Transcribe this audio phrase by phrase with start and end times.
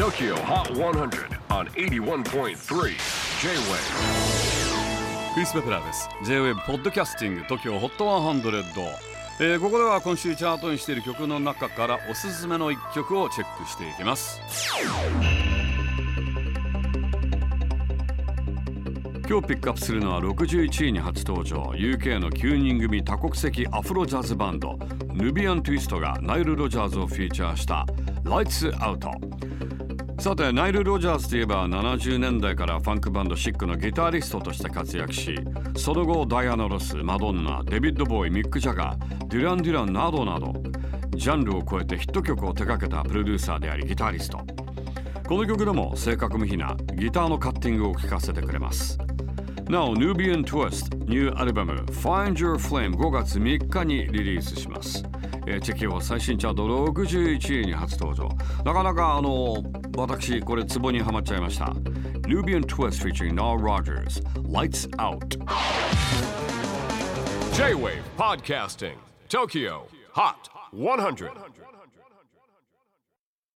[0.00, 2.54] TOKYO HOT 100 on 81.3 J-WAVE
[5.34, 6.08] クリス・ベプラーです。
[6.24, 8.62] J-WAVE ポッドキャスティング TOKYO HOT 100、
[9.40, 14.40] えーここでは今週チャートにしている曲の中からおすすめの一曲をチェックしていきます。
[19.28, 21.60] 今日ピックアップするのは61位に初登場。
[21.76, 24.78] UK の9人組多国籍アフロジャズバンド。
[25.12, 27.84] ヌビアン・トゥイストがナイル・ロジャーズをフィーチャーした。
[28.24, 29.10] Lights Out
[30.20, 35.34] さてナイル・ロジャーズといえば70年代からファンクバンドシックのギタリストとして活躍し
[35.78, 40.52] その後ダイアナ・ロスマドンナデビッド・ボーイミック・ジャガーデュラン・デュランなどなど
[41.12, 44.38] ジャンルを超えてヒット曲を手掛けたプロデューサーでありギタリスト。
[45.26, 48.98] この曲でも正確無比なギターのカッティングを聴かせてくれます。
[49.68, 55.04] なお Nubian Twist ニューアルバム Find Your Flame 5月3日にリリースします、
[55.46, 58.28] えーチェキオ最新チャート61位に初登場
[58.64, 59.56] なかなかあの
[59.96, 61.66] 私これツボにはまっちゃいました
[62.28, 65.36] Nubian Twist featuring Nile Rodgers Lights Out
[67.54, 68.94] J-WAVE PODCASTING
[69.28, 69.82] TOKYO
[70.14, 70.34] HOT
[70.72, 71.30] 100